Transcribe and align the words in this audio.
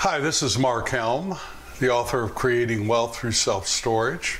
Hi, 0.00 0.18
this 0.18 0.42
is 0.42 0.58
Mark 0.58 0.90
Helm, 0.90 1.38
the 1.80 1.90
author 1.90 2.22
of 2.22 2.34
Creating 2.34 2.86
Wealth 2.86 3.16
Through 3.16 3.32
Self 3.32 3.66
Storage. 3.66 4.38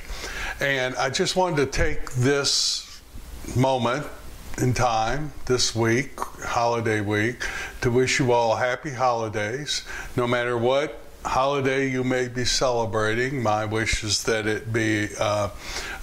And 0.59 0.95
I 0.95 1.09
just 1.09 1.35
wanted 1.35 1.57
to 1.57 1.65
take 1.65 2.11
this 2.11 3.01
moment 3.55 4.05
in 4.61 4.75
time 4.75 5.33
this 5.47 5.75
week, 5.75 6.19
holiday 6.19 7.01
week, 7.01 7.43
to 7.81 7.89
wish 7.89 8.19
you 8.19 8.33
all 8.33 8.55
happy 8.55 8.91
holidays, 8.91 9.83
no 10.15 10.27
matter 10.27 10.55
what 10.55 11.01
holiday 11.27 11.89
you 11.89 12.03
may 12.03 12.27
be 12.27 12.45
celebrating. 12.45 13.43
My 13.43 13.65
wish 13.65 14.03
is 14.03 14.23
that 14.23 14.47
it 14.47 14.71
be 14.71 15.09
uh, 15.19 15.49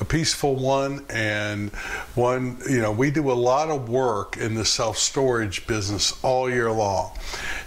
a 0.00 0.04
peaceful 0.04 0.56
one 0.56 1.04
and 1.08 1.70
one, 2.14 2.58
you 2.68 2.80
know, 2.80 2.92
we 2.92 3.10
do 3.10 3.30
a 3.30 3.34
lot 3.34 3.70
of 3.70 3.88
work 3.88 4.36
in 4.36 4.54
the 4.54 4.64
self 4.64 4.98
storage 4.98 5.66
business 5.66 6.12
all 6.22 6.48
year 6.50 6.70
long. 6.70 7.12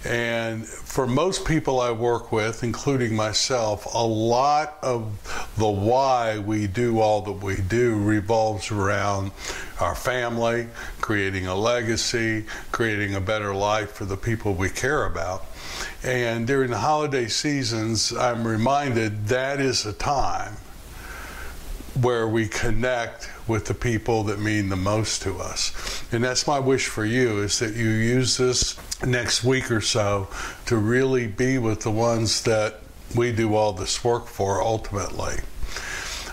And 0.05 0.65
for 0.65 1.07
most 1.07 1.45
people 1.45 1.81
I 1.81 1.91
work 1.91 2.31
with, 2.31 2.63
including 2.63 3.15
myself, 3.15 3.85
a 3.93 4.05
lot 4.05 4.77
of 4.81 5.36
the 5.57 5.67
why 5.67 6.37
we 6.39 6.67
do 6.67 6.99
all 6.99 7.21
that 7.21 7.31
we 7.31 7.55
do 7.55 8.01
revolves 8.01 8.71
around 8.71 9.31
our 9.79 9.95
family, 9.95 10.67
creating 11.01 11.47
a 11.47 11.55
legacy, 11.55 12.45
creating 12.71 13.15
a 13.15 13.21
better 13.21 13.53
life 13.53 13.91
for 13.91 14.05
the 14.05 14.17
people 14.17 14.53
we 14.53 14.69
care 14.69 15.05
about. 15.05 15.45
And 16.03 16.45
during 16.45 16.69
the 16.69 16.77
holiday 16.77 17.27
seasons, 17.27 18.13
I'm 18.13 18.47
reminded 18.47 19.27
that 19.27 19.59
is 19.59 19.85
a 19.85 19.93
time 19.93 20.57
where 22.01 22.27
we 22.27 22.47
connect 22.47 23.29
with 23.47 23.65
the 23.65 23.73
people 23.73 24.23
that 24.23 24.39
mean 24.39 24.69
the 24.69 24.75
most 24.75 25.23
to 25.23 25.37
us. 25.39 26.03
And 26.11 26.23
that's 26.23 26.45
my 26.45 26.59
wish 26.59 26.87
for 26.87 27.05
you 27.05 27.41
is 27.41 27.57
that 27.59 27.75
you 27.75 27.89
use 27.89 28.37
this 28.37 28.77
next 29.03 29.43
week 29.43 29.71
or 29.71 29.81
so 29.81 30.27
to 30.67 30.77
really 30.77 31.25
be 31.25 31.57
with 31.57 31.81
the 31.81 31.91
ones 31.91 32.43
that 32.43 32.81
we 33.15 33.31
do 33.31 33.55
all 33.55 33.73
this 33.73 34.03
work 34.03 34.27
for 34.27 34.61
ultimately. 34.61 35.37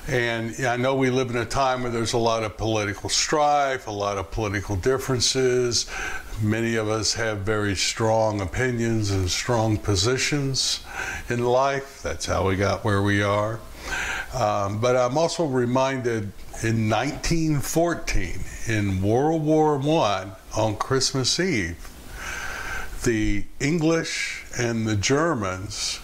And 0.07 0.55
I 0.67 0.77
know 0.77 0.95
we 0.95 1.09
live 1.09 1.31
in 1.31 1.37
a 1.37 1.47
time 1.47 1.83
where 1.83 1.91
there's 1.91 2.13
a 2.13 2.19
lot 2.19 2.43
of 2.43 2.59
political 2.59 3.09
strife, 3.09 3.87
a 3.87 3.91
lot 3.91 4.19
of 4.19 4.31
political 4.31 4.77
differences. 4.77 5.87
Many 6.43 6.77
of 6.77 6.91
us 6.91 7.15
have 7.15 7.39
very 7.39 7.75
strong 7.75 8.43
opinions 8.43 9.11
and 9.11 9.31
strong 9.31 9.79
positions 9.79 10.85
in 11.31 11.43
life. 11.45 12.03
That's 12.03 12.27
how 12.27 12.47
we 12.47 12.57
got 12.57 12.85
where 12.85 13.03
we 13.03 13.23
are. 13.23 13.61
Um, 14.35 14.79
but 14.79 14.95
I'm 14.95 15.17
also 15.17 15.47
reminded 15.47 16.33
in 16.63 16.91
1914, 16.91 18.41
in 18.67 19.01
World 19.01 19.43
War 19.43 19.81
I, 19.81 20.27
on 20.55 20.77
Christmas 20.77 21.41
Eve, 21.41 21.91
the 23.05 23.45
English 23.59 24.45
and 24.59 24.87
the 24.87 24.97
Germans 24.97 26.01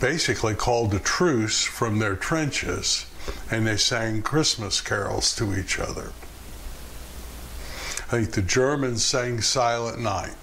basically 0.00 0.54
called 0.54 0.92
a 0.94 0.98
truce 0.98 1.64
from 1.64 1.98
their 1.98 2.16
trenches 2.16 3.06
and 3.50 3.66
they 3.66 3.76
sang 3.76 4.22
Christmas 4.22 4.80
carols 4.80 5.34
to 5.36 5.58
each 5.58 5.78
other. 5.78 6.12
I 8.06 8.10
think 8.10 8.32
the 8.32 8.42
Germans 8.42 9.04
sang 9.04 9.40
Silent 9.40 10.00
Night. 10.00 10.34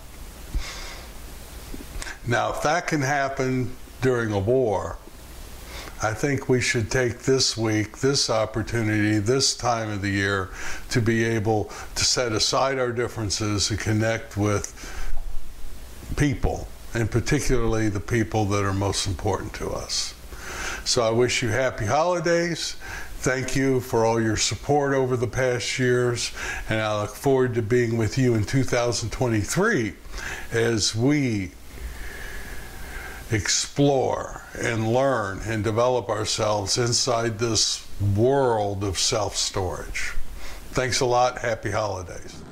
Now, 2.25 2.51
if 2.51 2.61
that 2.63 2.87
can 2.87 3.01
happen 3.01 3.75
during 4.01 4.31
a 4.31 4.39
war, 4.39 4.97
I 6.01 6.13
think 6.13 6.49
we 6.49 6.59
should 6.59 6.91
take 6.91 7.19
this 7.19 7.55
week, 7.55 7.99
this 7.99 8.29
opportunity, 8.29 9.19
this 9.19 9.55
time 9.55 9.89
of 9.89 10.01
the 10.01 10.09
year 10.09 10.49
to 10.89 11.01
be 11.01 11.23
able 11.23 11.71
to 11.95 12.03
set 12.03 12.33
aside 12.33 12.79
our 12.79 12.91
differences 12.91 13.71
and 13.71 13.79
connect 13.79 14.35
with 14.35 14.73
people 16.17 16.67
and 16.93 17.09
particularly 17.09 17.89
the 17.89 17.99
people 17.99 18.45
that 18.45 18.63
are 18.63 18.73
most 18.73 19.07
important 19.07 19.53
to 19.53 19.69
us. 19.69 20.13
So 20.85 21.01
I 21.01 21.11
wish 21.11 21.41
you 21.41 21.49
happy 21.49 21.85
holidays. 21.85 22.75
Thank 23.19 23.55
you 23.55 23.79
for 23.79 24.05
all 24.05 24.21
your 24.21 24.35
support 24.35 24.93
over 24.93 25.15
the 25.15 25.27
past 25.27 25.79
years, 25.79 26.31
and 26.69 26.81
I 26.81 27.01
look 27.01 27.15
forward 27.15 27.53
to 27.55 27.61
being 27.61 27.97
with 27.97 28.17
you 28.17 28.35
in 28.35 28.43
2023 28.43 29.93
as 30.51 30.93
we 30.93 31.51
explore 33.31 34.43
and 34.61 34.93
learn 34.93 35.39
and 35.45 35.63
develop 35.63 36.09
ourselves 36.09 36.77
inside 36.77 37.39
this 37.39 37.87
world 38.15 38.83
of 38.83 38.99
self 38.99 39.37
storage. 39.37 40.13
Thanks 40.71 40.99
a 40.99 41.05
lot. 41.05 41.39
Happy 41.39 41.71
holidays. 41.71 42.43